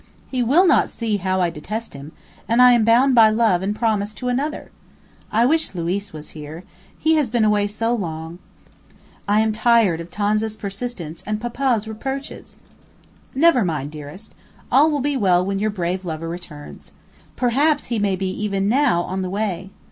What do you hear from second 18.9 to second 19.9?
on the way.